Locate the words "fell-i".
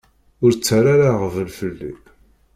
1.59-1.93